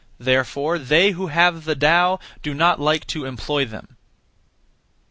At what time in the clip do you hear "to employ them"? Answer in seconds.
3.05-3.85